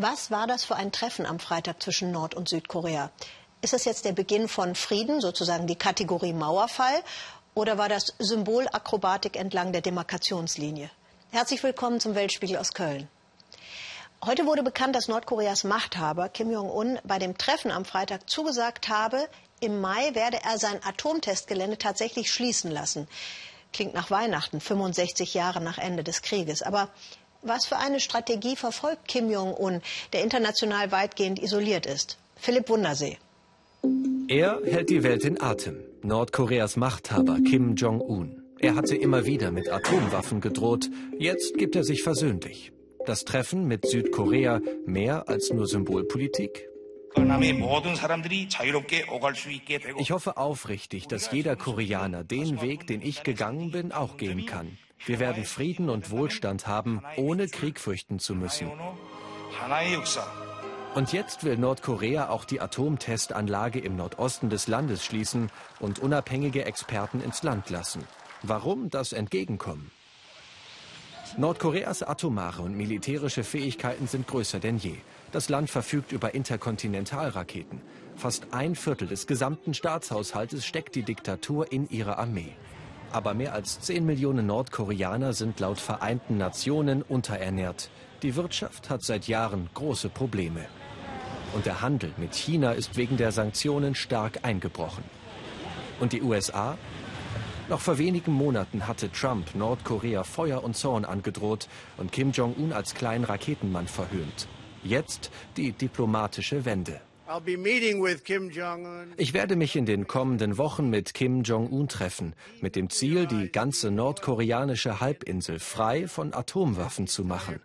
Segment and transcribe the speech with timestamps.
[0.00, 3.10] Was war das für ein Treffen am Freitag zwischen Nord- und Südkorea?
[3.62, 7.02] Ist das jetzt der Beginn von Frieden, sozusagen die Kategorie Mauerfall,
[7.54, 10.88] oder war das Symbolakrobatik entlang der Demarkationslinie?
[11.32, 13.08] Herzlich willkommen zum Weltspiegel aus Köln.
[14.24, 19.28] Heute wurde bekannt, dass Nordkoreas Machthaber Kim Jong-un bei dem Treffen am Freitag zugesagt habe,
[19.60, 23.08] im Mai werde er sein Atomtestgelände tatsächlich schließen lassen.
[23.72, 26.62] Klingt nach Weihnachten, 65 Jahre nach Ende des Krieges.
[26.62, 26.88] Aber
[27.42, 29.82] was für eine Strategie verfolgt Kim Jong-un,
[30.12, 32.18] der international weitgehend isoliert ist?
[32.36, 33.18] Philipp Wundersee.
[34.28, 35.84] Er hält die Welt in Atem.
[36.02, 38.42] Nordkoreas Machthaber Kim Jong-un.
[38.60, 40.90] Er hatte immer wieder mit Atomwaffen gedroht.
[41.18, 42.72] Jetzt gibt er sich versöhnlich.
[43.06, 46.68] Das Treffen mit Südkorea mehr als nur Symbolpolitik?
[49.96, 54.78] Ich hoffe aufrichtig, dass jeder Koreaner den Weg, den ich gegangen bin, auch gehen kann.
[55.06, 58.70] Wir werden Frieden und Wohlstand haben, ohne Krieg fürchten zu müssen.
[60.94, 67.20] Und jetzt will Nordkorea auch die Atomtestanlage im Nordosten des Landes schließen und unabhängige Experten
[67.20, 68.04] ins Land lassen.
[68.42, 69.90] Warum das Entgegenkommen?
[71.36, 74.96] Nordkoreas atomare und militärische Fähigkeiten sind größer denn je.
[75.30, 77.82] Das Land verfügt über Interkontinentalraketen.
[78.16, 82.54] Fast ein Viertel des gesamten Staatshaushaltes steckt die Diktatur in ihre Armee.
[83.12, 87.90] Aber mehr als 10 Millionen Nordkoreaner sind laut Vereinten Nationen unterernährt.
[88.22, 90.64] Die Wirtschaft hat seit Jahren große Probleme.
[91.54, 95.04] Und der Handel mit China ist wegen der Sanktionen stark eingebrochen.
[96.00, 96.78] Und die USA?
[97.68, 102.94] Noch vor wenigen Monaten hatte Trump Nordkorea Feuer und Zorn angedroht und Kim Jong-un als
[102.94, 104.48] kleinen Raketenmann verhöhnt.
[104.84, 107.00] Jetzt die diplomatische Wende.
[109.18, 113.52] Ich werde mich in den kommenden Wochen mit Kim Jong-un treffen, mit dem Ziel, die
[113.52, 117.60] ganze nordkoreanische Halbinsel frei von Atomwaffen zu machen.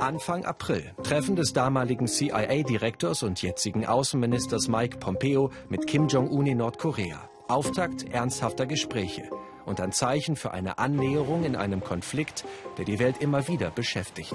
[0.00, 6.58] Anfang April, Treffen des damaligen CIA-Direktors und jetzigen Außenministers Mike Pompeo mit Kim Jong-un in
[6.58, 7.28] Nordkorea.
[7.48, 9.28] Auftakt ernsthafter Gespräche
[9.68, 12.44] und ein Zeichen für eine Annäherung in einem Konflikt,
[12.78, 14.34] der die Welt immer wieder beschäftigt.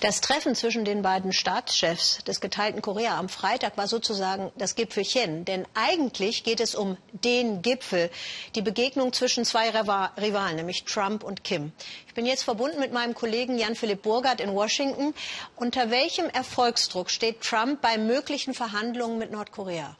[0.00, 5.46] Das Treffen zwischen den beiden Staatschefs des geteilten Korea am Freitag war sozusagen das Gipfelchen.
[5.46, 8.10] Denn eigentlich geht es um den Gipfel,
[8.54, 11.72] die Begegnung zwischen zwei Rivalen, nämlich Trump und Kim.
[12.06, 15.14] Ich bin jetzt verbunden mit meinem Kollegen Jan-Philipp Burgert in Washington.
[15.56, 19.96] Unter welchem Erfolgsdruck steht Trump bei möglichen Verhandlungen mit Nordkorea?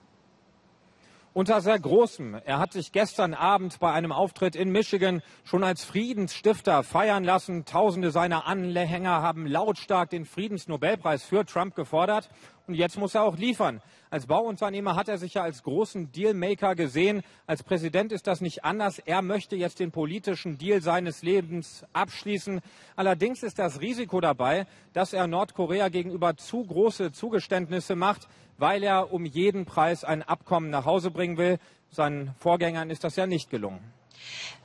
[1.34, 2.40] Unter sehr großem.
[2.44, 7.64] Er hat sich gestern Abend bei einem Auftritt in Michigan schon als Friedensstifter feiern lassen.
[7.66, 12.30] Tausende seiner Anhänger haben lautstark den Friedensnobelpreis für Trump gefordert.
[12.66, 13.82] Und jetzt muss er auch liefern.
[14.14, 17.22] Als Bauunternehmer hat er sich ja als großen Dealmaker gesehen.
[17.48, 19.00] Als Präsident ist das nicht anders.
[19.00, 22.60] Er möchte jetzt den politischen Deal seines Lebens abschließen.
[22.94, 29.12] Allerdings ist das Risiko dabei, dass er Nordkorea gegenüber zu große Zugeständnisse macht weil er
[29.12, 31.58] um jeden Preis ein Abkommen nach Hause bringen will.
[31.90, 33.80] Seinen Vorgängern ist das ja nicht gelungen.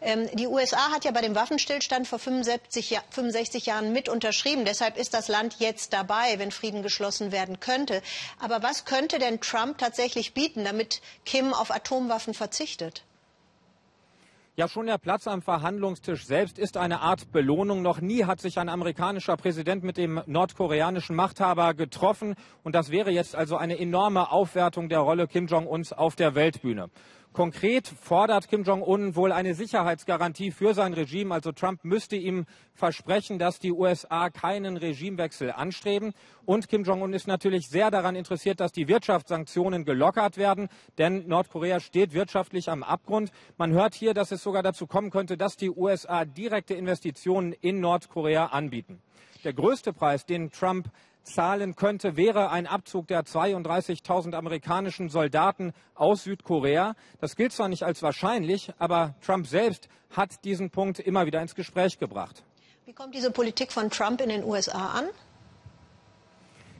[0.02, 4.66] Ähm, die USA hat ja bei dem Waffenstillstand vor 65, 65, Jahren mit unterschrieben.
[4.66, 8.02] Deshalb ist das Land jetzt dabei, wenn Frieden geschlossen werden könnte.
[8.40, 13.04] Aber was könnte denn Trump tatsächlich bieten, damit Kim auf Atomwaffen verzichtet?
[14.60, 17.82] Ja, schon der Platz am Verhandlungstisch selbst ist eine Art Belohnung.
[17.82, 22.36] Noch nie hat sich ein amerikanischer Präsident mit dem nordkoreanischen Machthaber getroffen.
[22.66, 26.90] Und das wäre jetzt also eine enorme Aufwertung der Rolle Kim Jong-uns auf der Weltbühne.
[27.32, 31.34] Konkret fordert Kim Jong-un wohl eine Sicherheitsgarantie für sein Regime.
[31.34, 36.14] Also Trump müsste ihm versprechen, dass die USA keinen Regimewechsel anstreben.
[36.46, 40.70] Und Kim Jong-un ist natürlich sehr daran interessiert, dass die Wirtschaftssanktionen gelockert werden.
[40.98, 43.32] Denn Nordkorea steht wirtschaftlich am Abgrund.
[43.58, 47.80] Man hört hier, dass es sogar dazu kommen könnte, dass die USA direkte Investitionen in
[47.80, 49.04] Nordkorea anbieten.
[49.44, 50.90] Der größte Preis, den Trump
[51.34, 56.96] zahlen könnte, wäre ein Abzug der 32.000 amerikanischen Soldaten aus Südkorea.
[57.20, 61.56] Das gilt zwar nicht als wahrscheinlich, aber Trump selbst hat diesen Punkt immer wieder ins
[61.56, 62.44] Gespräch gebracht.
[62.86, 65.10] Wie kommt diese Politik von Trump in den USA an?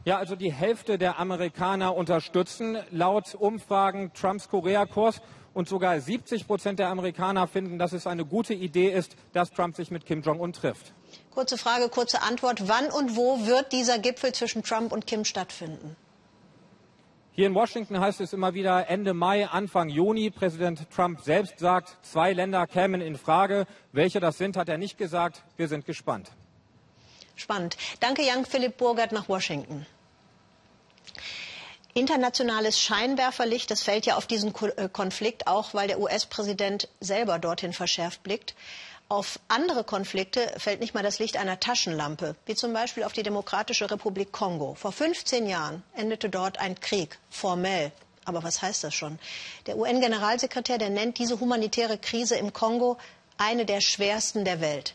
[0.06, 5.22] Ja, also die Hälfte der Amerikaner unterstützen laut Umfragen Trumps Koreakurs
[5.54, 9.76] und sogar 70 Prozent der Amerikaner finden, dass es eine gute Idee ist, dass Trump
[9.76, 10.94] sich mit Kim Jong-un trifft.
[11.32, 12.68] Kurze Frage, kurze Antwort.
[12.68, 15.96] Wann und wo wird dieser Gipfel zwischen Trump und Kim stattfinden?
[17.32, 20.30] Hier in Washington heißt es immer wieder Ende Mai, Anfang Juni.
[20.30, 23.66] Präsident Trump selbst sagt, zwei Länder kämen in Frage.
[23.94, 25.44] Welche das sind, hat er nicht gesagt.
[25.56, 26.32] Wir sind gespannt.
[27.36, 27.78] Spannend.
[28.02, 29.86] Danke, Jan Philipp Burgert nach Washington.
[31.94, 37.74] Internationales Scheinwerferlicht, das fällt ja auf diesen äh, Konflikt auch, weil der US-Präsident selber dorthin
[37.74, 38.56] verschärft blickt.
[39.12, 43.24] Auf andere Konflikte fällt nicht mal das Licht einer Taschenlampe, wie zum Beispiel auf die
[43.24, 44.76] Demokratische Republik Kongo.
[44.76, 47.92] Vor 15 Jahren endete dort ein Krieg, formell.
[48.26, 49.18] Aber was heißt das schon?
[49.66, 52.98] Der UN-Generalsekretär, der nennt diese humanitäre Krise im Kongo
[53.40, 54.94] eine der schwersten der Welt.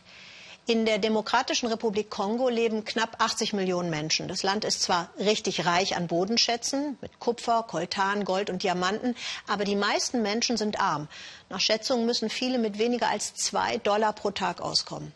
[0.67, 4.27] In der Demokratischen Republik Kongo leben knapp 80 Millionen Menschen.
[4.27, 9.15] Das Land ist zwar richtig reich an Bodenschätzen mit Kupfer, Koltan, Gold und Diamanten,
[9.45, 11.07] aber die meisten Menschen sind arm.
[11.49, 15.13] Nach Schätzungen müssen viele mit weniger als zwei Dollar pro Tag auskommen.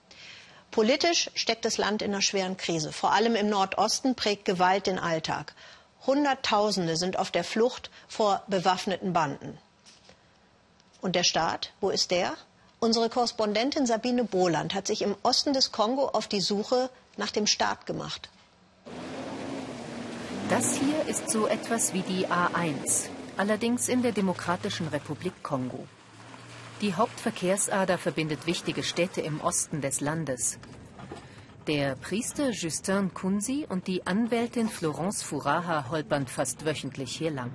[0.70, 2.92] Politisch steckt das Land in einer schweren Krise.
[2.92, 5.56] Vor allem im Nordosten prägt Gewalt den Alltag.
[6.06, 9.58] Hunderttausende sind auf der Flucht vor bewaffneten Banden.
[11.02, 12.38] Und der Staat, wo ist der?
[12.82, 17.46] Unsere Korrespondentin Sabine Boland hat sich im Osten des Kongo auf die Suche nach dem
[17.46, 18.30] Staat gemacht.
[20.50, 25.86] Das hier ist so etwas wie die A1, allerdings in der Demokratischen Republik Kongo.
[26.80, 30.58] Die Hauptverkehrsader verbindet wichtige Städte im Osten des Landes.
[31.68, 37.52] Der Priester Justin Kunzi und die Anwältin Florence Furaha holpern fast wöchentlich hier lang.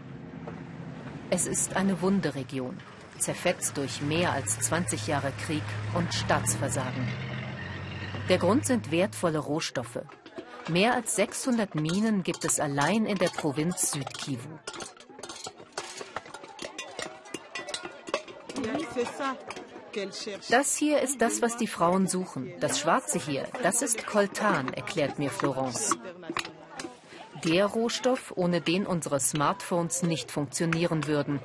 [1.31, 2.77] Es ist eine Wunderegion
[3.25, 5.63] zerfetzt durch mehr als 20 Jahre Krieg
[5.95, 7.09] und Staatsversagen.
[8.29, 10.01] Der Grund sind wertvolle Rohstoffe.
[10.69, 14.49] Mehr als 600 Minen gibt es allein in der Provinz Südkivu.
[20.51, 22.53] Das hier ist das, was die Frauen suchen.
[22.61, 25.97] Das Schwarze hier, das ist Coltan, erklärt mir Florence.
[27.45, 31.41] Der Rohstoff, ohne den unsere Smartphones nicht funktionieren würden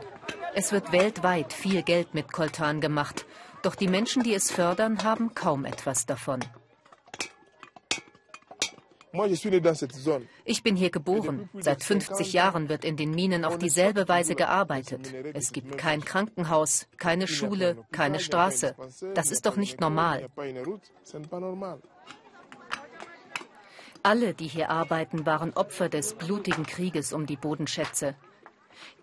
[0.60, 3.26] es wird weltweit viel Geld mit Koltan gemacht,
[3.62, 6.42] doch die Menschen, die es fördern, haben kaum etwas davon.
[10.44, 11.50] Ich bin hier geboren.
[11.54, 15.14] Seit 50 Jahren wird in den Minen auf dieselbe Weise gearbeitet.
[15.34, 18.76] Es gibt kein Krankenhaus, keine Schule, keine Straße.
[19.16, 20.28] Das ist doch nicht normal.
[24.04, 28.16] Alle, die hier arbeiten, waren Opfer des blutigen Krieges um die Bodenschätze.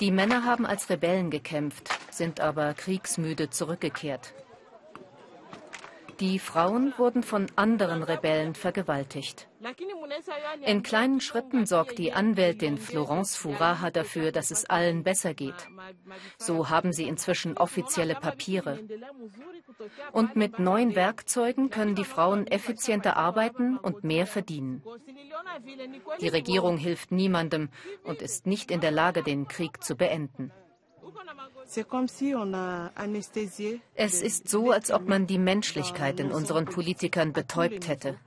[0.01, 4.35] Die Männer haben als Rebellen gekämpft, sind aber kriegsmüde zurückgekehrt.
[6.21, 9.49] Die Frauen wurden von anderen Rebellen vergewaltigt.
[10.65, 15.69] In kleinen Schritten sorgt die Anwältin Florence Furaha dafür, dass es allen besser geht.
[16.39, 18.81] So haben sie inzwischen offizielle Papiere.
[20.13, 24.83] Und mit neuen Werkzeugen können die Frauen effizienter arbeiten und mehr verdienen.
[26.21, 27.69] Die Regierung hilft niemandem
[28.05, 30.53] und ist nicht in der Lage, den Krieg zu beenden.
[33.95, 38.19] Es ist so, als ob man die Menschlichkeit in unseren Politikern betäubt hätte.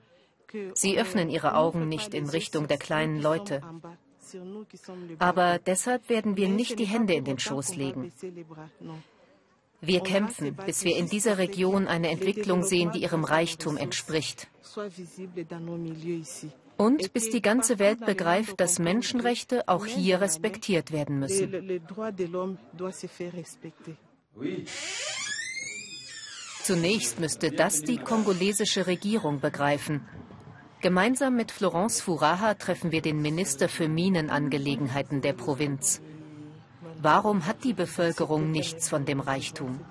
[0.73, 3.61] Sie öffnen ihre Augen nicht in Richtung der kleinen Leute.
[5.19, 8.11] Aber deshalb werden wir nicht die Hände in den Schoß legen.
[9.81, 14.47] Wir kämpfen, bis wir in dieser Region eine Entwicklung sehen, die ihrem Reichtum entspricht.
[16.79, 21.81] Und bis die ganze Welt begreift, dass Menschenrechte auch hier respektiert werden müssen.
[26.63, 30.07] Zunächst müsste das die kongolesische Regierung begreifen.
[30.79, 36.01] Gemeinsam mit Florence Furaha treffen wir den Minister für Minenangelegenheiten der Provinz.
[37.01, 39.81] Warum hat die Bevölkerung nichts von dem Reichtum?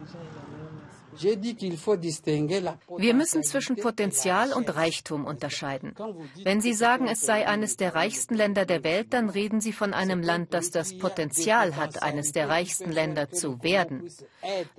[1.21, 5.95] Wir müssen zwischen Potenzial und Reichtum unterscheiden.
[6.43, 9.95] Wenn Sie sagen, es sei eines der reichsten Länder der Welt, dann reden Sie von
[9.95, 14.11] einem Land, das das Potenzial hat, eines der reichsten Länder zu werden.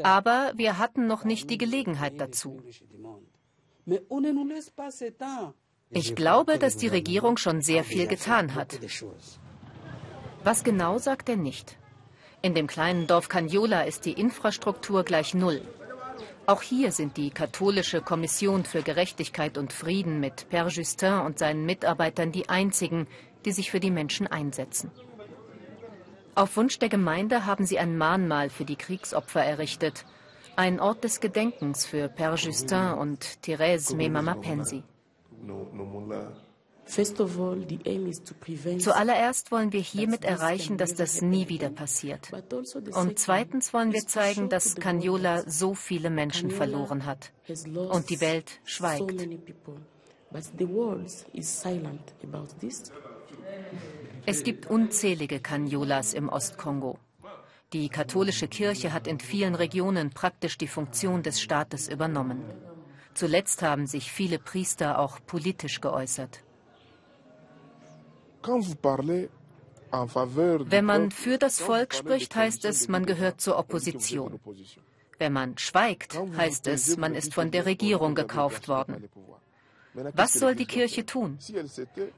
[0.03, 2.62] Aber wir hatten noch nicht die Gelegenheit dazu.
[5.91, 8.79] Ich glaube, dass die Regierung schon sehr viel getan hat.
[10.43, 11.77] Was genau sagt er nicht?
[12.41, 15.62] In dem kleinen Dorf Caniola ist die Infrastruktur gleich null.
[16.49, 21.63] Auch hier sind die katholische Kommission für Gerechtigkeit und Frieden mit Père Justin und seinen
[21.63, 23.05] Mitarbeitern die einzigen,
[23.45, 24.89] die sich für die Menschen einsetzen.
[26.33, 30.05] Auf Wunsch der Gemeinde haben sie ein Mahnmal für die Kriegsopfer errichtet,
[30.55, 34.81] ein Ort des Gedenkens für Père Justin und Thérèse Memama Pensi.
[38.79, 42.31] Zuallererst wollen wir hiermit erreichen, dass das nie wieder passiert.
[42.34, 47.31] Also Und zweitens wollen wir zeigen, dass Caniola so viele Menschen verloren hat.
[47.48, 49.13] Und die Welt schweigt.
[54.25, 56.98] Es gibt unzählige Caniolas im Ostkongo.
[57.74, 62.43] Die katholische Kirche hat in vielen Regionen praktisch die Funktion des Staates übernommen.
[63.13, 66.43] Zuletzt haben sich viele Priester auch politisch geäußert.
[69.91, 74.39] Wenn man für das Volk spricht, heißt es, man gehört zur Opposition.
[75.17, 79.10] Wenn man schweigt, heißt es, man ist von der Regierung gekauft worden.
[79.93, 81.39] Was soll die Kirche tun?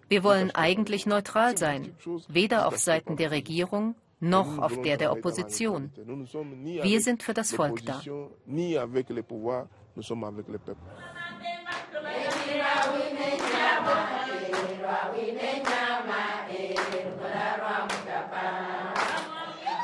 [0.09, 1.95] Wir wollen eigentlich neutral sein,
[2.27, 5.91] weder auf Seiten der Regierung noch auf der der Opposition.
[5.95, 8.01] Wir sind für das Volk da.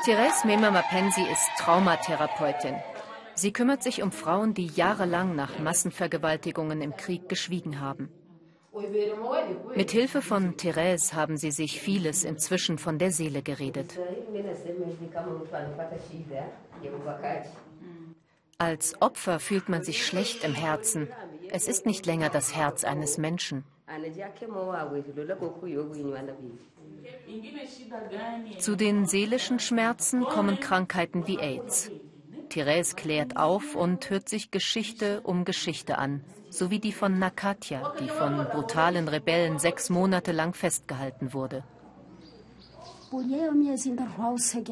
[0.08, 2.76] Therese Mema Mapenzi ist Traumatherapeutin.
[3.34, 8.08] Sie kümmert sich um Frauen, die jahrelang nach Massenvergewaltigungen im Krieg geschwiegen haben.
[9.76, 14.00] Mit Hilfe von Therese haben sie sich vieles inzwischen von der Seele geredet.
[18.56, 21.08] Als Opfer fühlt man sich schlecht im Herzen.
[21.50, 23.62] Es ist nicht länger das Herz eines Menschen.
[28.58, 31.90] Zu den seelischen Schmerzen kommen Krankheiten wie AIDS.
[32.48, 37.94] Therese klärt auf und hört sich Geschichte um Geschichte an, so wie die von Nakatia,
[37.98, 41.64] die von brutalen Rebellen sechs Monate lang festgehalten wurde.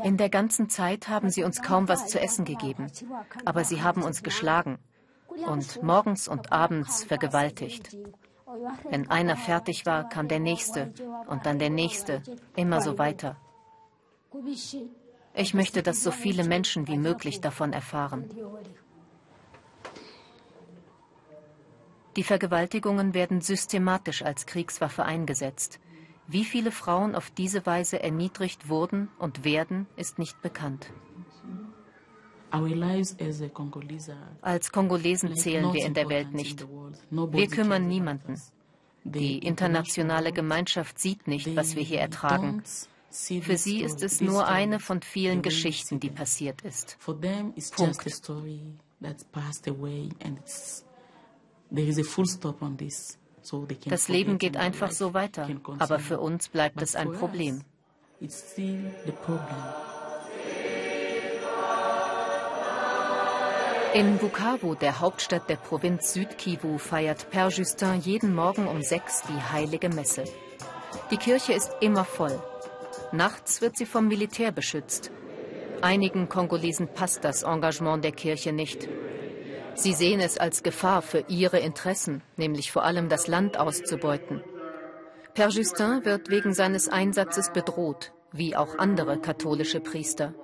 [0.05, 2.87] In der ganzen Zeit haben sie uns kaum was zu essen gegeben,
[3.45, 4.79] aber sie haben uns geschlagen
[5.47, 7.97] und morgens und abends vergewaltigt.
[8.89, 10.93] Wenn einer fertig war, kam der nächste
[11.27, 12.23] und dann der nächste,
[12.55, 13.37] immer so weiter.
[15.35, 18.31] Ich möchte, dass so viele Menschen wie möglich davon erfahren.
[22.17, 25.81] Die Vergewaltigungen werden systematisch als Kriegswaffe eingesetzt.
[26.27, 30.91] Wie viele Frauen auf diese Weise erniedrigt wurden und werden, ist nicht bekannt.
[34.41, 36.67] Als Kongolesen zählen wir in der Welt nicht.
[37.11, 38.41] Wir kümmern niemanden.
[39.05, 42.63] Die internationale Gemeinschaft sieht nicht, was wir hier ertragen.
[43.11, 46.99] Für sie ist es nur eine von vielen Geschichten, die passiert ist.
[47.01, 48.05] Punkt.
[53.87, 55.49] Das Leben geht einfach so weiter,
[55.79, 57.63] aber für uns bleibt es ein Problem.
[63.97, 69.53] In Bukavu, der Hauptstadt der Provinz Südkivu, feiert Père Justin jeden Morgen um sechs die
[69.55, 70.25] heilige Messe.
[71.11, 72.39] Die Kirche ist immer voll.
[73.13, 75.11] Nachts wird sie vom Militär beschützt.
[75.81, 78.87] Einigen Kongolesen passt das Engagement der Kirche nicht.
[79.77, 84.45] Sie sehen es als Gefahr für ihre Interessen, nämlich vor allem das Land auszubeuten.
[85.35, 90.35] Père Justin wird wegen seines Einsatzes bedroht, wie auch andere katholische Priester.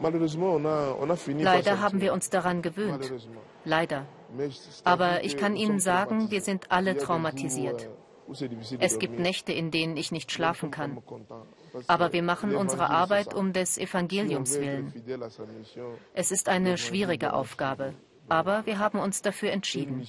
[0.00, 3.12] Leider haben wir uns daran gewöhnt.
[3.64, 4.06] Leider.
[4.84, 7.88] Aber ich kann Ihnen sagen, wir sind alle traumatisiert.
[8.78, 10.98] Es gibt Nächte, in denen ich nicht schlafen kann.
[11.86, 14.92] Aber wir machen unsere Arbeit um des Evangeliums willen.
[16.14, 17.94] Es ist eine schwierige Aufgabe,
[18.28, 20.02] aber wir haben uns dafür entschieden.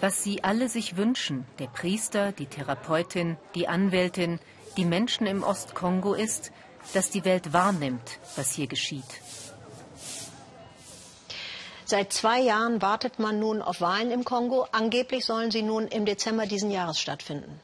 [0.00, 4.38] Was Sie alle sich wünschen, der Priester, die Therapeutin, die Anwältin,
[4.76, 6.52] die Menschen im Ostkongo, ist,
[6.94, 9.04] dass die Welt wahrnimmt, was hier geschieht.
[11.84, 14.66] Seit zwei Jahren wartet man nun auf Wahlen im Kongo.
[14.72, 17.60] Angeblich sollen sie nun im Dezember diesen Jahres stattfinden.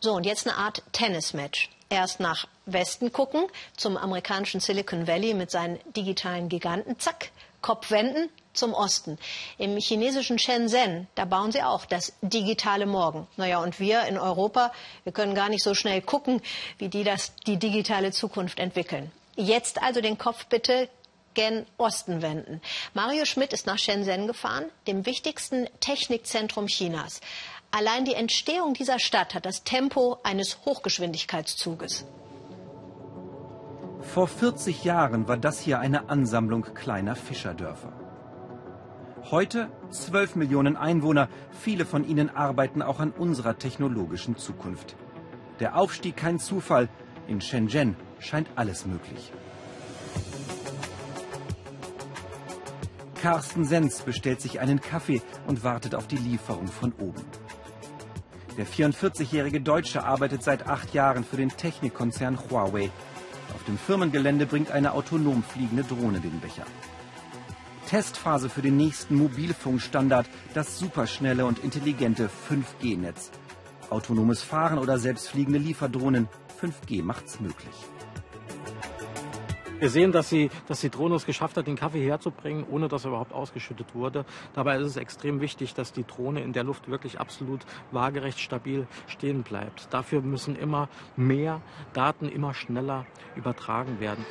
[0.00, 1.70] So, und jetzt eine Art Tennismatch.
[1.88, 6.98] Erst nach Westen gucken, zum amerikanischen Silicon Valley mit seinen digitalen Giganten.
[6.98, 7.30] Zack,
[7.66, 9.18] Kopf wenden zum Osten.
[9.58, 13.26] Im chinesischen Shenzhen, da bauen sie auch das digitale Morgen.
[13.36, 16.40] Naja, und wir in Europa, wir können gar nicht so schnell gucken,
[16.78, 19.10] wie die das, die digitale Zukunft entwickeln.
[19.34, 20.88] Jetzt also den Kopf bitte
[21.34, 22.62] gen Osten wenden.
[22.94, 27.20] Mario Schmidt ist nach Shenzhen gefahren, dem wichtigsten Technikzentrum Chinas.
[27.72, 32.04] Allein die Entstehung dieser Stadt hat das Tempo eines Hochgeschwindigkeitszuges.
[34.12, 37.92] Vor 40 Jahren war das hier eine Ansammlung kleiner Fischerdörfer.
[39.30, 44.96] Heute 12 Millionen Einwohner, viele von ihnen arbeiten auch an unserer technologischen Zukunft.
[45.60, 46.88] Der Aufstieg kein Zufall,
[47.26, 49.32] in Shenzhen scheint alles möglich.
[53.20, 57.24] Carsten Sens bestellt sich einen Kaffee und wartet auf die Lieferung von oben.
[58.56, 62.90] Der 44-jährige Deutsche arbeitet seit acht Jahren für den Technikkonzern Huawei.
[63.66, 66.66] Dem Firmengelände bringt eine autonom fliegende Drohne den Becher.
[67.88, 73.30] Testphase für den nächsten Mobilfunkstandard, das superschnelle und intelligente 5G-Netz.
[73.90, 76.28] Autonomes Fahren oder selbstfliegende Lieferdrohnen,
[76.60, 77.74] 5G macht's möglich.
[79.78, 83.04] Wir sehen, dass, sie, dass die Drohne es geschafft hat, den Kaffee herzubringen, ohne dass
[83.04, 84.24] er überhaupt ausgeschüttet wurde.
[84.54, 87.60] Dabei ist es extrem wichtig, dass die Drohne in der Luft wirklich absolut
[87.92, 89.88] waagerecht stabil stehen bleibt.
[89.92, 91.60] Dafür müssen immer mehr
[91.92, 93.04] Daten immer schneller
[93.34, 94.24] übertragen werden.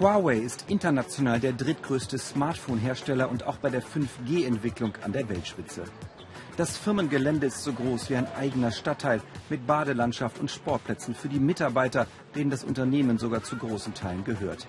[0.00, 5.84] Huawei ist international der drittgrößte Smartphone-Hersteller und auch bei der 5G-Entwicklung an der Weltspitze.
[6.58, 11.38] Das Firmengelände ist so groß wie ein eigener Stadtteil mit Badelandschaft und Sportplätzen für die
[11.38, 14.66] Mitarbeiter, denen das Unternehmen sogar zu großen Teilen gehört.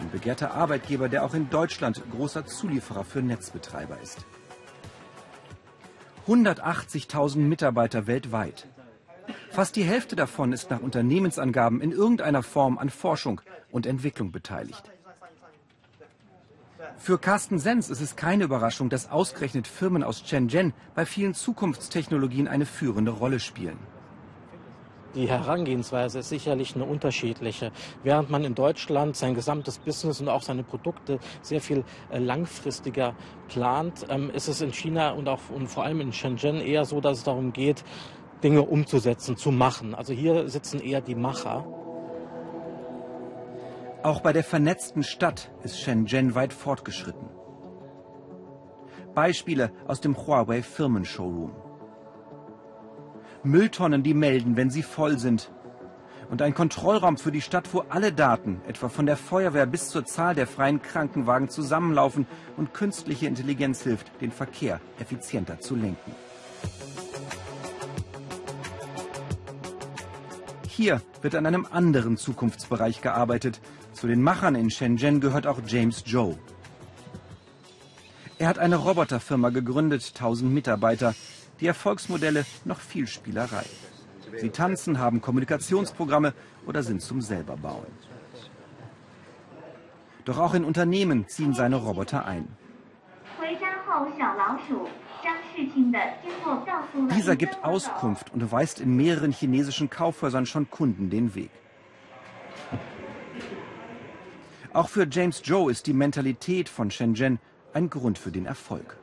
[0.00, 4.26] Ein begehrter Arbeitgeber, der auch in Deutschland großer Zulieferer für Netzbetreiber ist.
[6.26, 8.66] 180.000 Mitarbeiter weltweit.
[9.48, 14.82] Fast die Hälfte davon ist nach Unternehmensangaben in irgendeiner Form an Forschung und Entwicklung beteiligt.
[17.02, 22.46] Für Carsten Sens ist es keine Überraschung, dass ausgerechnet Firmen aus Shenzhen bei vielen Zukunftstechnologien
[22.46, 23.78] eine führende Rolle spielen.
[25.14, 27.72] Die Herangehensweise ist sicherlich eine unterschiedliche.
[28.02, 33.14] Während man in Deutschland sein gesamtes Business und auch seine Produkte sehr viel äh, langfristiger
[33.48, 37.00] plant, ähm, ist es in China und auch und vor allem in Shenzhen eher so,
[37.00, 37.82] dass es darum geht,
[38.44, 39.94] Dinge umzusetzen, zu machen.
[39.94, 41.64] Also hier sitzen eher die Macher.
[44.02, 47.28] Auch bei der vernetzten Stadt ist Shenzhen weit fortgeschritten.
[49.14, 51.52] Beispiele aus dem Huawei Firmenshowroom.
[53.42, 55.52] Mülltonnen, die melden, wenn sie voll sind.
[56.30, 60.06] Und ein Kontrollraum für die Stadt, wo alle Daten, etwa von der Feuerwehr bis zur
[60.06, 62.26] Zahl der freien Krankenwagen, zusammenlaufen
[62.56, 66.14] und künstliche Intelligenz hilft, den Verkehr effizienter zu lenken.
[70.68, 73.60] Hier wird an einem anderen Zukunftsbereich gearbeitet.
[74.00, 76.38] Zu den Machern in Shenzhen gehört auch James Joe.
[78.38, 81.14] Er hat eine Roboterfirma gegründet, 1000 Mitarbeiter.
[81.60, 83.66] Die Erfolgsmodelle noch viel Spielerei.
[84.40, 86.32] Sie tanzen, haben Kommunikationsprogramme
[86.64, 87.92] oder sind zum selberbauen.
[90.24, 92.48] Doch auch in Unternehmen ziehen seine Roboter ein.
[97.14, 101.50] Dieser gibt Auskunft und weist in mehreren chinesischen Kaufhäusern schon Kunden den Weg.
[104.72, 107.38] Auch für James Joe ist die Mentalität von Shenzhen
[107.72, 108.96] ein Grund für den Erfolg.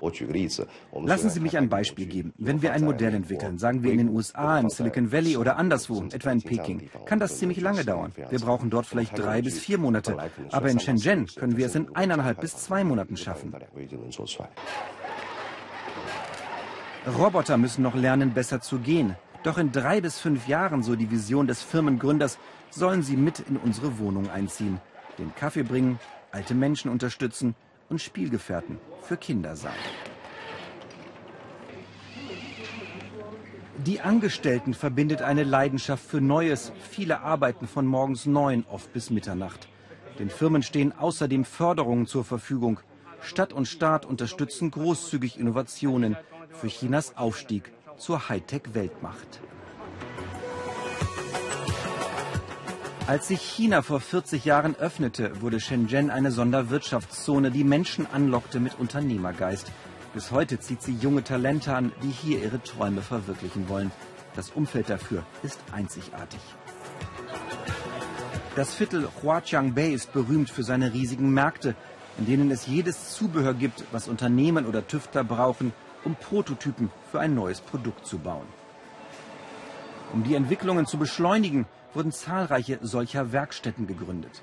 [0.00, 2.32] Lassen Sie mich ein Beispiel geben.
[2.38, 6.04] Wenn wir ein Modell entwickeln, sagen wir in den USA, im Silicon Valley oder anderswo,
[6.12, 8.12] etwa in Peking, kann das ziemlich lange dauern.
[8.30, 10.16] Wir brauchen dort vielleicht drei bis vier Monate.
[10.50, 13.54] Aber in Shenzhen können wir es in eineinhalb bis zwei Monaten schaffen.
[17.18, 19.16] Roboter müssen noch lernen, besser zu gehen.
[19.42, 22.38] Doch in drei bis fünf Jahren, so die Vision des Firmengründers,
[22.70, 24.80] sollen sie mit in unsere Wohnung einziehen,
[25.18, 25.98] den Kaffee bringen,
[26.30, 27.54] alte Menschen unterstützen
[27.88, 29.72] und Spielgefährten für Kinder sein.
[33.78, 36.72] Die Angestellten verbindet eine Leidenschaft für Neues.
[36.90, 39.68] Viele arbeiten von morgens neun oft bis Mitternacht.
[40.18, 42.80] Den Firmen stehen außerdem Förderungen zur Verfügung.
[43.20, 46.16] Stadt und Staat unterstützen großzügig Innovationen
[46.50, 49.40] für Chinas Aufstieg zur Hightech-Weltmacht.
[53.08, 58.78] Als sich China vor 40 Jahren öffnete, wurde Shenzhen eine Sonderwirtschaftszone, die Menschen anlockte mit
[58.78, 59.72] Unternehmergeist.
[60.12, 63.92] Bis heute zieht sie junge Talente an, die hier ihre Träume verwirklichen wollen.
[64.36, 66.40] Das Umfeld dafür ist einzigartig.
[68.54, 71.76] Das Viertel Huaqiangbei ist berühmt für seine riesigen Märkte,
[72.18, 75.72] in denen es jedes Zubehör gibt, was Unternehmen oder Tüftler brauchen,
[76.04, 78.46] um Prototypen für ein neues Produkt zu bauen.
[80.12, 81.64] Um die Entwicklungen zu beschleunigen,
[81.98, 84.42] wurden zahlreiche solcher Werkstätten gegründet.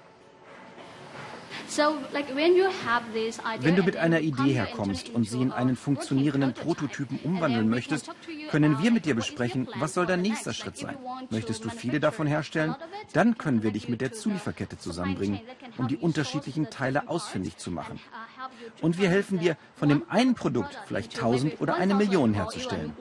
[3.59, 8.11] Wenn du mit einer Idee herkommst und sie in einen funktionierenden Prototypen umwandeln möchtest,
[8.49, 10.97] können wir mit dir besprechen, was soll dein nächster Schritt sein.
[11.29, 12.75] Möchtest du viele davon herstellen?
[13.13, 15.39] Dann können wir dich mit der Zulieferkette zusammenbringen,
[15.77, 18.01] um die unterschiedlichen Teile ausfindig zu machen.
[18.81, 22.93] Und wir helfen dir, von dem einen Produkt vielleicht tausend oder eine Million herzustellen.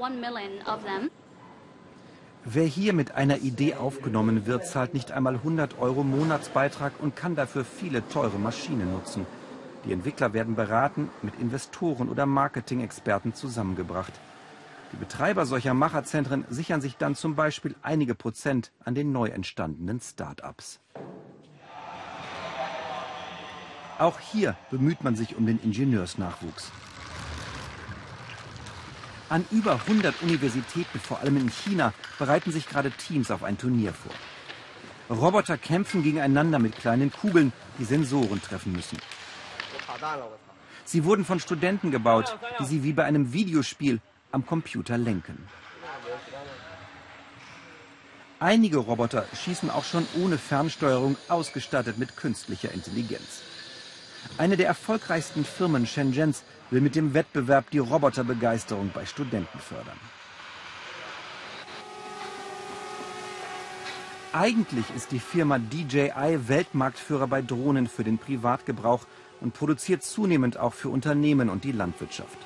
[2.47, 7.37] Wer hier mit einer Idee aufgenommen wird, zahlt nicht einmal 100 Euro Monatsbeitrag und kann
[7.37, 9.25] dafür viele teure Maschinen nutzen.
[9.87, 14.13] Die Entwickler werden beraten, mit Investoren oder Marketing-Experten zusammengebracht.
[14.93, 20.01] Die Betreiber solcher Macherzentren sichern sich dann zum Beispiel einige Prozent an den neu entstandenen
[20.01, 20.81] Start-ups.
[23.99, 26.73] Auch hier bemüht man sich um den Ingenieursnachwuchs.
[29.29, 33.93] An über 100 Universitäten, vor allem in China, bereiten sich gerade Teams auf ein Turnier
[33.95, 34.13] vor.
[35.15, 38.99] Roboter kämpfen gegeneinander mit kleinen Kugeln, die Sensoren treffen müssen.
[40.85, 44.01] Sie wurden von Studenten gebaut, die sie wie bei einem Videospiel
[44.33, 45.49] am Computer lenken.
[48.41, 53.41] Einige Roboter schießen auch schon ohne Fernsteuerung, ausgestattet mit künstlicher Intelligenz.
[54.37, 59.99] Eine der erfolgreichsten Firmen Shenzhens will mit dem Wettbewerb die Roboterbegeisterung bei Studenten fördern.
[64.33, 69.07] Eigentlich ist die Firma DJI Weltmarktführer bei Drohnen für den Privatgebrauch
[69.41, 72.39] und produziert zunehmend auch für Unternehmen und die Landwirtschaft.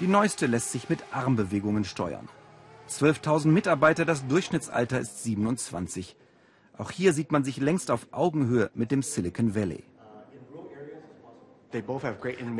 [0.00, 2.28] Die neueste lässt sich mit Armbewegungen steuern.
[2.88, 6.16] 12.000 Mitarbeiter, das Durchschnittsalter ist 27.
[6.76, 9.84] Auch hier sieht man sich längst auf Augenhöhe mit dem Silicon Valley.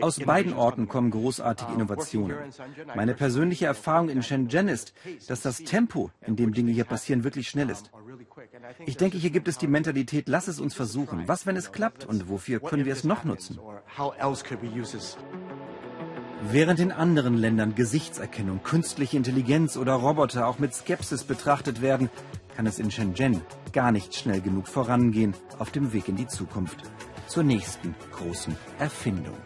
[0.01, 2.37] Aus beiden Orten kommen großartige Innovationen.
[2.95, 4.93] Meine persönliche Erfahrung in Shenzhen ist,
[5.29, 7.91] dass das Tempo, in dem Dinge hier passieren, wirklich schnell ist.
[8.87, 11.27] Ich denke, hier gibt es die Mentalität, lass es uns versuchen.
[11.27, 13.59] Was, wenn es klappt und wofür können wir es noch nutzen?
[16.51, 22.09] Während in anderen Ländern Gesichtserkennung, künstliche Intelligenz oder Roboter auch mit Skepsis betrachtet werden,
[22.57, 23.43] kann es in Shenzhen
[23.73, 26.79] gar nicht schnell genug vorangehen auf dem Weg in die Zukunft,
[27.31, 29.39] zur nächsten großen Erfindung.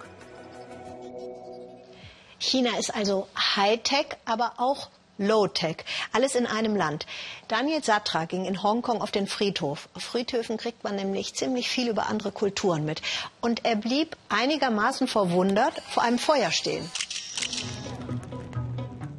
[2.39, 7.07] China ist also Hightech, aber auch Low-Tech, alles in einem Land.
[7.47, 9.89] Daniel Satra ging in Hongkong auf den Friedhof.
[9.95, 13.03] Auf Friedhöfen kriegt man nämlich ziemlich viel über andere Kulturen mit.
[13.41, 16.91] Und er blieb einigermaßen verwundert vor einem Feuer stehen.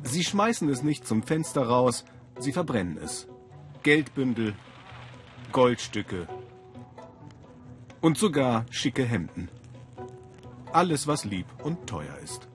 [0.04, 2.04] Sie schmeißen es nicht zum Fenster raus,
[2.39, 3.28] sie verbrennen es.
[3.84, 4.56] Geldbündel,
[5.51, 6.28] Goldstücke
[8.05, 9.49] und sogar schicke Hemden.
[10.71, 12.47] Alles, was lieb und teuer ist.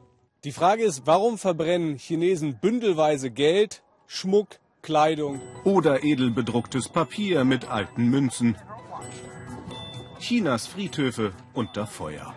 [0.45, 7.65] Die Frage ist, warum verbrennen Chinesen bündelweise Geld, Schmuck, Kleidung oder edel bedrucktes Papier mit
[7.65, 8.57] alten Münzen?
[10.21, 12.33] Chinas Friedhöfe unter Feuer.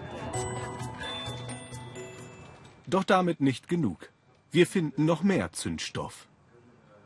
[2.87, 4.09] Doch damit nicht genug.
[4.49, 6.27] Wir finden noch mehr Zündstoff.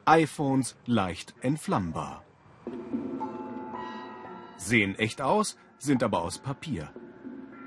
[0.05, 2.23] iPhones leicht entflammbar.
[4.57, 6.91] Sehen echt aus, sind aber aus Papier.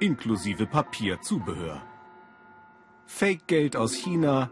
[0.01, 1.83] Inklusive Papierzubehör.
[3.07, 4.51] Fake-Geld aus China,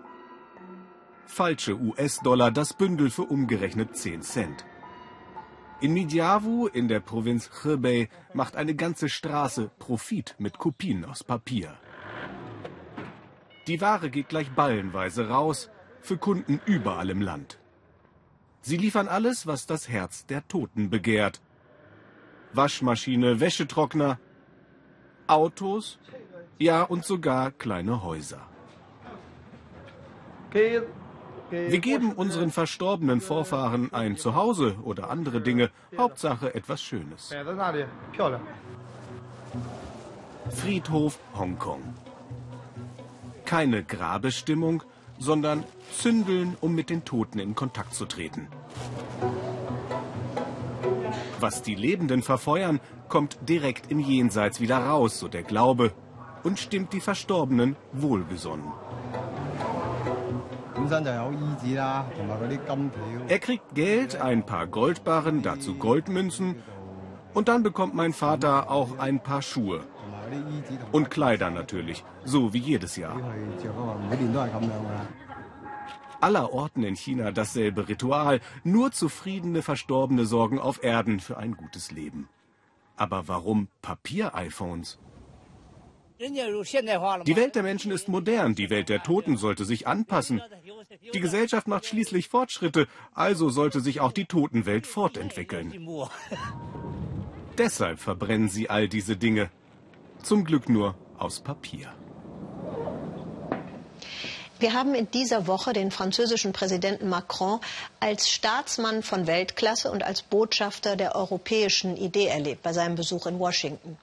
[1.26, 4.64] falsche US-Dollar, das Bündel für umgerechnet 10 Cent.
[5.80, 11.78] In Midjavu in der Provinz Hebei macht eine ganze Straße Profit mit Kopien aus Papier.
[13.68, 15.70] Die Ware geht gleich ballenweise raus,
[16.00, 17.60] für Kunden überall im Land.
[18.60, 21.40] Sie liefern alles, was das Herz der Toten begehrt.
[22.52, 24.18] Waschmaschine, Wäschetrockner,
[25.26, 25.98] Autos,
[26.58, 28.40] ja und sogar kleine Häuser.
[31.50, 37.34] Wir geben unseren verstorbenen Vorfahren ein Zuhause oder andere Dinge, Hauptsache etwas Schönes.
[40.50, 41.82] Friedhof Hongkong.
[43.44, 44.82] Keine Grabestimmung,
[45.18, 45.64] sondern
[45.96, 48.48] Zündeln, um mit den Toten in Kontakt zu treten.
[51.48, 55.92] Was die Lebenden verfeuern, kommt direkt im Jenseits wieder raus, so der Glaube,
[56.42, 58.66] und stimmt die Verstorbenen wohlgesonnen.
[63.28, 66.56] Er kriegt Geld, ein paar Goldbarren, dazu Goldmünzen
[67.32, 69.80] und dann bekommt mein Vater auch ein paar Schuhe.
[70.92, 73.16] Und Kleider natürlich, so wie jedes Jahr.
[76.20, 81.90] Aller Orten in China dasselbe Ritual, nur zufriedene Verstorbene sorgen auf Erden für ein gutes
[81.90, 82.28] Leben.
[82.96, 84.98] Aber warum Papier-iPhones?
[86.20, 90.42] Die Welt der Menschen ist modern, die Welt der Toten sollte sich anpassen.
[91.14, 95.88] Die Gesellschaft macht schließlich Fortschritte, also sollte sich auch die Totenwelt fortentwickeln.
[97.56, 99.50] Deshalb verbrennen sie all diese Dinge.
[100.22, 101.92] Zum Glück nur aus Papier.
[104.60, 107.60] Wir haben in dieser Woche den französischen Präsidenten Macron
[108.00, 113.38] als Staatsmann von Weltklasse und als Botschafter der europäischen Idee erlebt bei seinem Besuch in
[113.38, 113.96] Washington.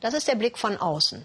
[0.00, 1.24] Das ist der Blick von außen.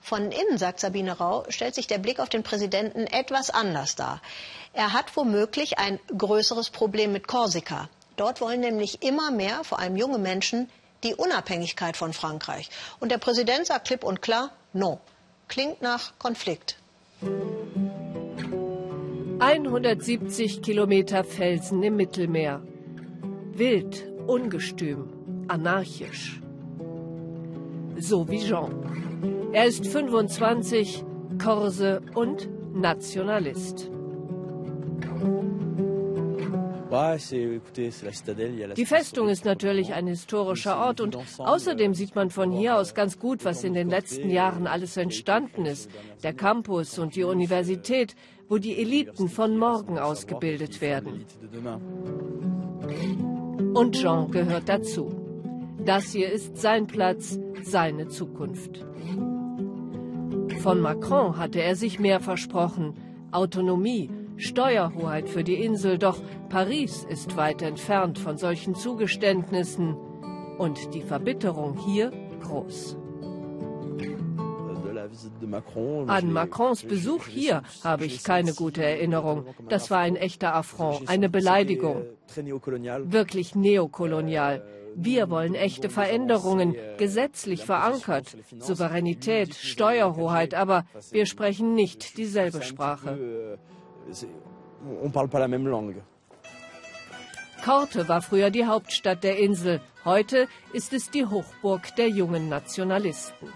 [0.00, 4.22] Von innen, sagt Sabine Rau, stellt sich der Blick auf den Präsidenten etwas anders dar.
[4.72, 7.90] Er hat womöglich ein größeres Problem mit Korsika.
[8.16, 10.70] Dort wollen nämlich immer mehr, vor allem junge Menschen,
[11.02, 12.70] die Unabhängigkeit von Frankreich.
[13.00, 14.98] Und der Präsident sagt klipp und klar, no.
[15.48, 16.76] Klingt nach Konflikt.
[19.44, 22.62] 170 Kilometer Felsen im Mittelmeer.
[23.52, 25.10] Wild, ungestüm,
[25.48, 26.40] anarchisch.
[27.98, 29.50] So wie Jean.
[29.52, 31.04] Er ist 25,
[31.38, 33.90] Korse und Nationalist.
[38.76, 43.18] Die Festung ist natürlich ein historischer Ort und außerdem sieht man von hier aus ganz
[43.18, 45.90] gut, was in den letzten Jahren alles entstanden ist.
[46.22, 48.14] Der Campus und die Universität,
[48.48, 51.24] wo die Eliten von morgen ausgebildet werden.
[53.74, 55.10] Und Jean gehört dazu.
[55.84, 58.84] Das hier ist sein Platz, seine Zukunft.
[60.60, 62.94] Von Macron hatte er sich mehr versprochen.
[63.32, 69.94] Autonomie, Steuerhoheit für die Insel, doch Paris ist weit entfernt von solchen Zugeständnissen
[70.58, 72.10] und die Verbitterung hier
[72.42, 72.96] groß.
[76.06, 79.46] An Macrons Besuch hier habe ich keine gute Erinnerung.
[79.68, 82.04] Das war ein echter Affront, eine Beleidigung.
[82.36, 84.62] Wirklich neokolonial.
[84.96, 93.58] Wir wollen echte Veränderungen, gesetzlich verankert, Souveränität, Steuerhoheit, aber wir sprechen nicht dieselbe Sprache.
[97.64, 99.80] Korte war früher die Hauptstadt der Insel.
[100.04, 103.48] Heute ist es die Hochburg der jungen Nationalisten.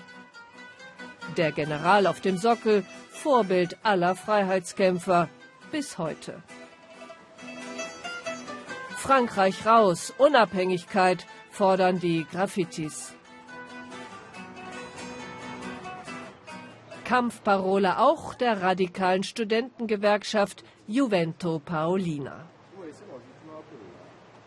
[1.37, 5.29] Der General auf dem Sockel, Vorbild aller Freiheitskämpfer
[5.71, 6.43] bis heute.
[8.97, 13.15] Frankreich raus, Unabhängigkeit fordern die Graffitis.
[17.05, 22.49] Kampfparole auch der radikalen Studentengewerkschaft Juvento Paolina.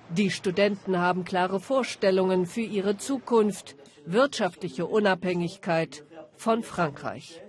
[0.10, 6.04] Die Studenten haben klare Vorstellungen für ihre Zukunft, wirtschaftliche Unabhängigkeit
[6.42, 7.40] von Frankreich.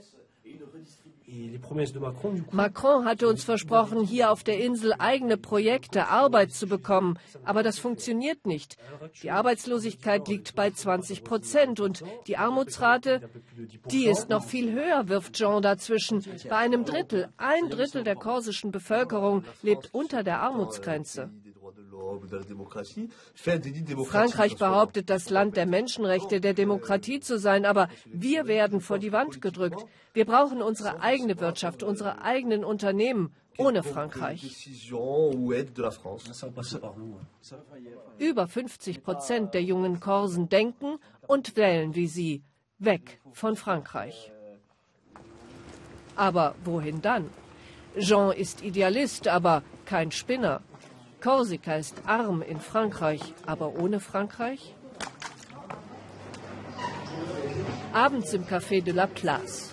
[2.50, 7.18] Macron hatte uns versprochen, hier auf der Insel eigene Projekte, Arbeit zu bekommen.
[7.42, 8.76] Aber das funktioniert nicht.
[9.22, 13.30] Die Arbeitslosigkeit liegt bei 20 Prozent und die Armutsrate,
[13.90, 16.22] die ist noch viel höher, wirft Jean dazwischen.
[16.50, 21.30] Bei einem Drittel, ein Drittel der korsischen Bevölkerung lebt unter der Armutsgrenze.
[24.04, 29.12] Frankreich behauptet, das Land der Menschenrechte, der Demokratie zu sein, aber wir werden vor die
[29.12, 29.84] Wand gedrückt.
[30.12, 34.68] Wir brauchen unsere eigene Wirtschaft, unsere eigenen Unternehmen ohne Frankreich.
[38.18, 42.42] Über 50 Prozent der jungen Korsen denken und wählen wie sie.
[42.78, 44.32] Weg von Frankreich.
[46.16, 47.30] Aber wohin dann?
[47.98, 50.62] Jean ist Idealist, aber kein Spinner.
[51.22, 54.74] Korsika ist arm in Frankreich, aber ohne Frankreich?
[57.92, 59.72] Abends im Café de la Place.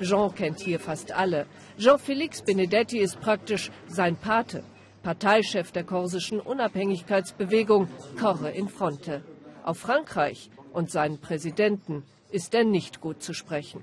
[0.00, 1.46] Jean kennt hier fast alle.
[1.78, 4.62] Jean-Félix Benedetti ist praktisch sein Pate,
[5.02, 7.88] Parteichef der korsischen Unabhängigkeitsbewegung
[8.20, 9.24] Corre in Fronte.
[9.64, 13.82] Auf Frankreich und seinen Präsidenten ist er nicht gut zu sprechen.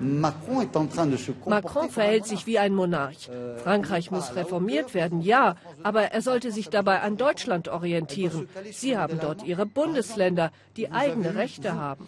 [0.00, 3.30] Macron verhält sich wie ein Monarch.
[3.62, 8.48] Frankreich muss reformiert werden, ja, aber er sollte sich dabei an Deutschland orientieren.
[8.72, 12.06] Sie haben dort ihre Bundesländer, die eigene Rechte haben.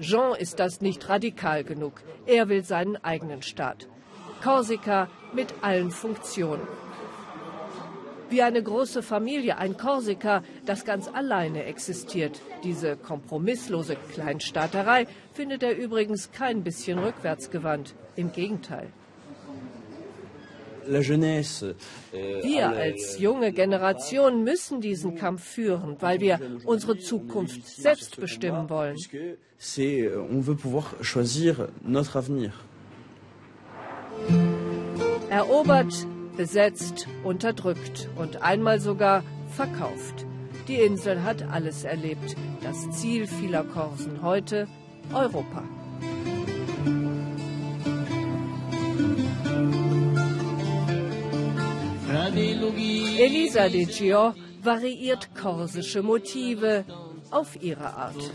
[0.00, 2.02] Jean ist das nicht radikal genug.
[2.26, 3.88] Er will seinen eigenen Staat.
[4.42, 6.66] Korsika mit allen Funktionen
[8.32, 12.40] wie eine große Familie, ein Korsika, das ganz alleine existiert.
[12.64, 17.94] Diese kompromisslose Kleinstaaterei findet er übrigens kein bisschen rückwärtsgewandt.
[18.16, 18.88] Im Gegenteil.
[20.84, 28.68] Euh, wir als junge Generation müssen diesen Kampf führen, weil wir unsere Zukunft selbst bestimmen
[28.68, 28.96] wollen.
[35.30, 40.26] Erobert, besetzt, unterdrückt und einmal sogar verkauft.
[40.68, 42.36] Die Insel hat alles erlebt.
[42.62, 44.68] Das Ziel vieler Korsen heute
[45.12, 45.62] Europa.
[53.18, 56.84] Elisa de Gio variiert korsische Motive
[57.30, 58.30] auf ihre Art.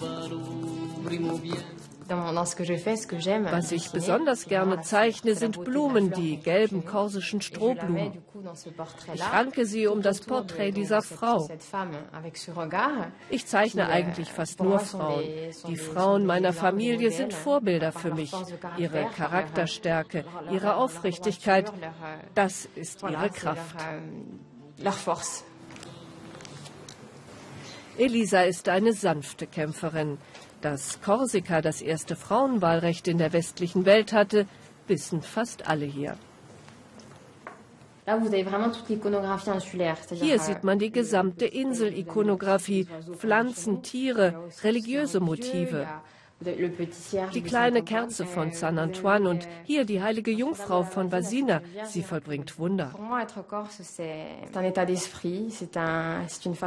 [2.10, 8.24] Was ich besonders gerne zeichne, sind Blumen, die gelben korsischen Strohblumen.
[9.14, 11.50] Ich ranke sie um das Porträt dieser Frau.
[13.30, 15.24] Ich zeichne euh, eigentlich fast nur Frauen.
[15.68, 18.32] Die Frauen meiner Familie sind Vorbilder für mich.
[18.78, 21.88] Ihre Charakterstärke, ihre Aufrichtigkeit, euh,
[22.36, 23.76] das ist ihre Kraft.
[23.80, 24.02] Euh,
[27.98, 30.20] Elisa ist eine sanfte Kämpferin.
[30.62, 34.48] Dass Korsika das erste Frauenwahlrecht in der westlichen Welt hatte,
[34.88, 36.18] wissen fast alle hier.
[40.12, 45.86] Hier sieht man die gesamte Insel-Ikonographie, Pflanzen, Tiere, religiöse Motive.
[46.40, 51.62] Die kleine Kerze von San Antoine und hier die heilige Jungfrau von Vasina.
[51.86, 52.94] Sie vollbringt Wunder.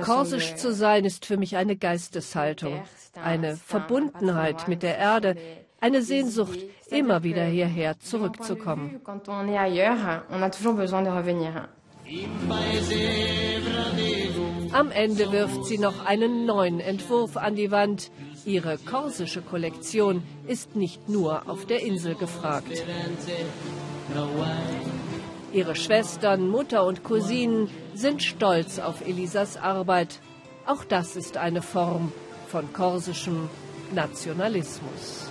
[0.03, 2.83] Korsisch zu sein ist für mich eine Geisteshaltung,
[3.23, 5.37] eine Verbundenheit mit der Erde,
[5.81, 9.01] eine Sehnsucht, immer wieder hierher zurückzukommen.
[14.73, 18.11] Am Ende wirft sie noch einen neuen Entwurf an die Wand.
[18.45, 22.73] Ihre korsische Kollektion ist nicht nur auf der Insel gefragt.
[25.53, 30.21] Ihre Schwestern, Mutter und Cousinen sind stolz auf Elisas Arbeit.
[30.67, 32.13] Auch das ist eine Form
[32.49, 33.51] von korsischem
[33.93, 35.31] Nationalismus.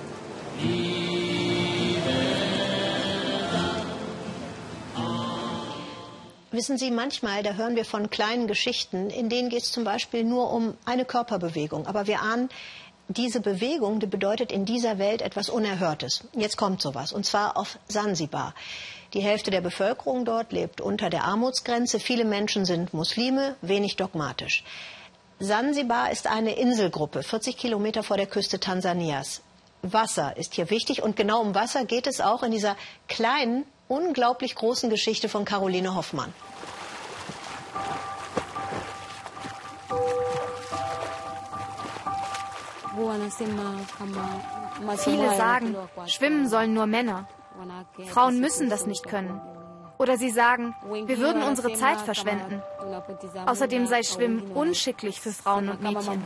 [6.51, 10.23] Wissen Sie, manchmal, da hören wir von kleinen Geschichten, in denen geht es zum Beispiel
[10.23, 11.85] nur um eine Körperbewegung.
[11.87, 12.49] Aber wir ahnen,
[13.09, 16.23] diese Bewegung die bedeutet in dieser Welt etwas Unerhörtes.
[16.33, 18.53] Jetzt kommt sowas, und zwar auf Sansibar.
[19.13, 21.99] Die Hälfte der Bevölkerung dort lebt unter der Armutsgrenze.
[21.99, 24.63] Viele Menschen sind Muslime, wenig dogmatisch.
[25.39, 29.41] Sansibar ist eine Inselgruppe, 40 Kilometer vor der Küste Tansanias.
[29.81, 32.75] Wasser ist hier wichtig und genau um Wasser geht es auch in dieser
[33.07, 36.31] kleinen, unglaublich großen Geschichte von Caroline Hoffmann.
[44.97, 45.75] Viele sagen,
[46.07, 47.27] schwimmen sollen nur Männer.
[48.07, 49.39] Frauen müssen das nicht können.
[49.97, 52.62] Oder sie sagen, wir würden unsere Zeit verschwenden.
[53.45, 56.23] Außerdem sei Schwimmen unschicklich für Frauen und Mädchen.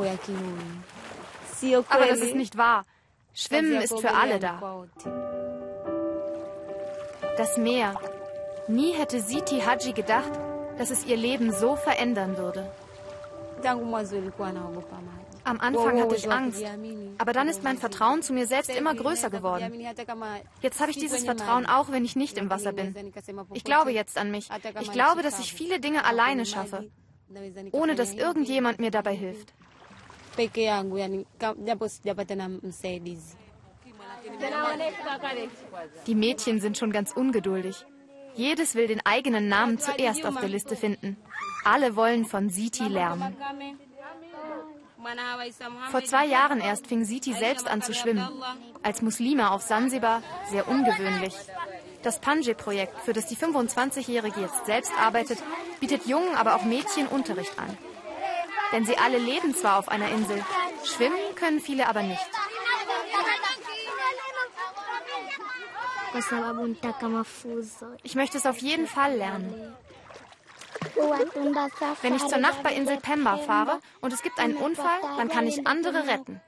[1.89, 2.85] Aber das ist nicht wahr.
[3.33, 4.85] Schwimmen ist für alle da.
[7.37, 7.95] Das Meer.
[8.67, 10.31] Nie hätte Siti Haji gedacht,
[10.77, 12.71] dass es ihr Leben so verändern würde.
[15.45, 16.63] Am Anfang hatte ich Angst,
[17.17, 19.73] aber dann ist mein Vertrauen zu mir selbst immer größer geworden.
[20.61, 22.95] Jetzt habe ich dieses Vertrauen auch, wenn ich nicht im Wasser bin.
[23.53, 24.49] Ich glaube jetzt an mich.
[24.81, 26.89] Ich glaube, dass ich viele Dinge alleine schaffe,
[27.71, 29.53] ohne dass irgendjemand mir dabei hilft.
[36.07, 37.85] Die Mädchen sind schon ganz ungeduldig.
[38.35, 41.17] Jedes will den eigenen Namen zuerst auf der Liste finden.
[41.65, 43.35] Alle wollen von Siti lernen.
[45.91, 48.27] Vor zwei Jahren erst fing Siti selbst an zu schwimmen.
[48.81, 51.33] Als Muslime auf Sansibar sehr ungewöhnlich.
[52.03, 55.39] Das Panje-Projekt, für das die 25-Jährige jetzt selbst arbeitet,
[55.79, 57.77] bietet Jungen, aber auch Mädchen Unterricht an.
[58.73, 60.43] Denn sie alle leben zwar auf einer Insel,
[60.83, 62.29] schwimmen können viele aber nicht.
[68.03, 69.73] Ich möchte es auf jeden Fall lernen.
[72.01, 76.07] Wenn ich zur Nachbarinsel Pemba fahre und es gibt einen Unfall, dann kann ich andere
[76.07, 76.41] retten.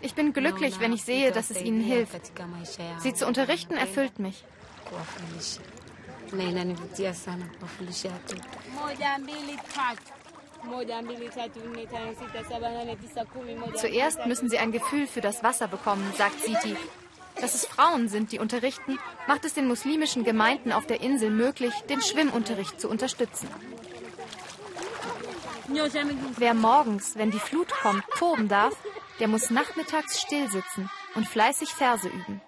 [0.00, 2.32] Ich bin glücklich, wenn ich sehe, dass es ihnen hilft.
[2.98, 4.44] Sie zu unterrichten erfüllt mich.
[13.76, 16.76] Zuerst müssen sie ein Gefühl für das Wasser bekommen, sagt Siti.
[17.40, 21.74] Dass es Frauen sind, die unterrichten, macht es den muslimischen Gemeinden auf der Insel möglich,
[21.90, 23.48] den Schwimmunterricht zu unterstützen.
[26.36, 28.74] Wer morgens, wenn die Flut kommt, toben darf,
[29.18, 32.40] der muss nachmittags still sitzen und fleißig Verse üben.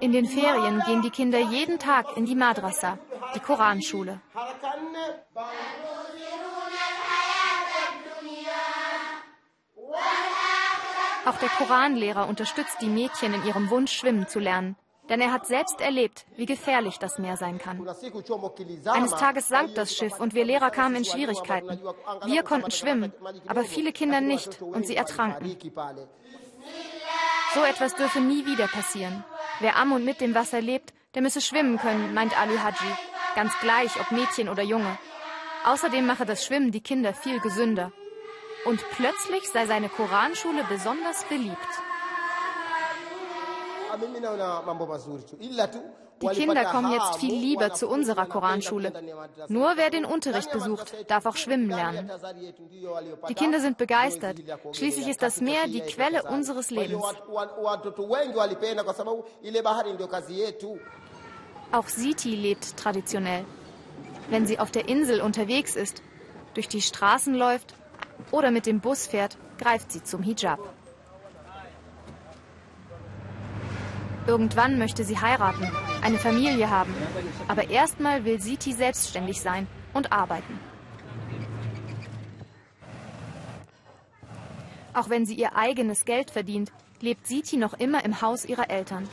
[0.00, 2.98] In den Ferien gehen die Kinder jeden Tag in die Madrasa,
[3.34, 4.20] die Koranschule.
[11.26, 14.76] Auch der Koranlehrer unterstützt die Mädchen in ihrem Wunsch, schwimmen zu lernen.
[15.08, 17.86] Denn er hat selbst erlebt, wie gefährlich das Meer sein kann.
[18.86, 21.80] Eines Tages sank das Schiff und wir Lehrer kamen in Schwierigkeiten.
[22.26, 23.12] Wir konnten schwimmen,
[23.48, 25.56] aber viele Kinder nicht und sie ertranken.
[27.54, 29.24] So etwas dürfe nie wieder passieren.
[29.58, 32.92] Wer am und mit dem Wasser lebt, der müsse schwimmen können, meint Ali Haji.
[33.34, 34.96] Ganz gleich, ob Mädchen oder Junge.
[35.64, 37.92] Außerdem mache das Schwimmen die Kinder viel gesünder.
[38.64, 41.56] Und plötzlich sei seine Koranschule besonders beliebt.
[46.22, 48.92] Die Kinder kommen jetzt viel lieber zu unserer Koranschule.
[49.48, 52.10] Nur wer den Unterricht besucht, darf auch schwimmen lernen.
[53.28, 54.36] Die Kinder sind begeistert.
[54.72, 57.02] Schließlich ist das Meer die Quelle unseres Lebens.
[61.72, 63.44] Auch Siti lebt traditionell.
[64.28, 66.02] Wenn sie auf der Insel unterwegs ist,
[66.54, 67.74] durch die Straßen läuft
[68.30, 70.60] oder mit dem Bus fährt, greift sie zum Hijab.
[74.26, 75.70] Irgendwann möchte sie heiraten,
[76.02, 76.94] eine Familie haben.
[77.48, 80.58] Aber erstmal will Siti selbstständig sein und arbeiten.
[84.92, 89.08] Auch wenn sie ihr eigenes Geld verdient, lebt Siti noch immer im Haus ihrer Eltern.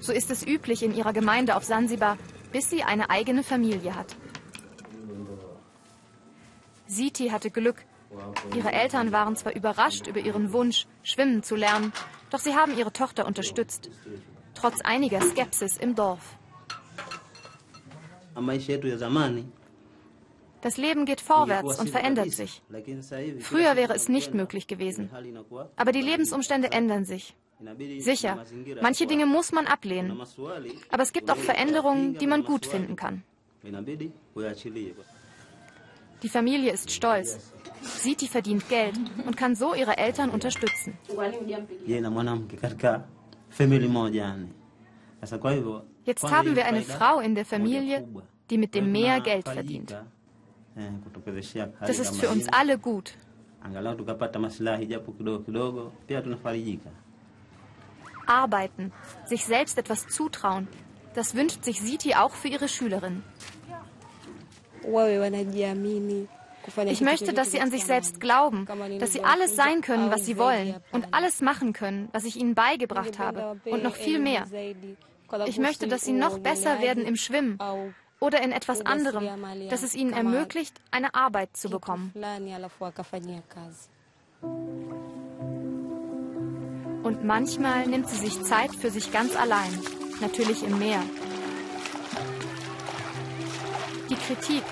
[0.00, 2.18] So ist es üblich in ihrer Gemeinde auf Sansibar,
[2.50, 4.16] bis sie eine eigene Familie hat.
[6.86, 7.84] Siti hatte Glück.
[8.54, 11.92] Ihre Eltern waren zwar überrascht über ihren Wunsch, schwimmen zu lernen,
[12.32, 13.90] Doch sie haben ihre Tochter unterstützt,
[14.54, 16.38] trotz einiger Skepsis im Dorf.
[20.62, 22.62] Das Leben geht vorwärts und verändert sich.
[23.40, 25.10] Früher wäre es nicht möglich gewesen.
[25.76, 27.36] Aber die Lebensumstände ändern sich.
[27.98, 28.44] Sicher,
[28.80, 30.18] manche Dinge muss man ablehnen.
[30.90, 33.24] Aber es gibt auch Veränderungen, die man gut finden kann.
[36.22, 37.52] Die Familie ist stolz.
[37.82, 40.96] Siti verdient Geld und kann so ihre Eltern unterstützen.
[46.04, 48.08] Jetzt haben wir eine Frau in der Familie,
[48.50, 49.94] die mit dem Meer Geld verdient.
[51.80, 53.14] Das ist für uns alle gut.
[58.26, 58.92] Arbeiten,
[59.26, 60.68] sich selbst etwas zutrauen,
[61.14, 63.22] das wünscht sich Siti auch für ihre Schülerin.
[66.86, 68.66] Ich möchte, dass sie an sich selbst glauben,
[68.98, 72.54] dass sie alles sein können, was sie wollen und alles machen können, was ich ihnen
[72.54, 74.46] beigebracht habe und noch viel mehr.
[75.46, 77.58] Ich möchte, dass sie noch besser werden im Schwimmen
[78.20, 79.28] oder in etwas anderem,
[79.68, 82.12] das es ihnen ermöglicht, eine Arbeit zu bekommen.
[87.02, 89.80] Und manchmal nimmt sie sich Zeit für sich ganz allein,
[90.20, 91.02] natürlich im Meer.
[94.08, 94.62] Die Kritik,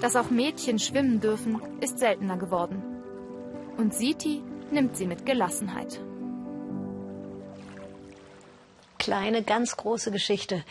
[0.00, 2.82] dass auch Mädchen schwimmen dürfen, ist seltener geworden.
[3.76, 6.00] Und Siti nimmt sie mit Gelassenheit.
[8.98, 10.62] Kleine, ganz große Geschichte.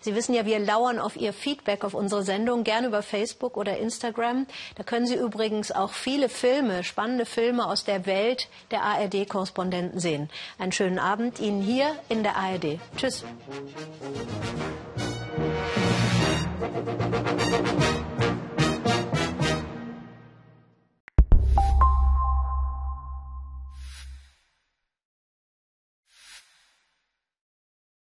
[0.00, 3.78] Sie wissen ja, wir lauern auf Ihr Feedback auf unsere Sendung, gerne über Facebook oder
[3.78, 4.46] Instagram.
[4.76, 10.28] Da können Sie übrigens auch viele Filme, spannende Filme aus der Welt der ARD-Korrespondenten sehen.
[10.58, 12.78] Einen schönen Abend Ihnen hier in der ARD.
[12.96, 13.24] Tschüss.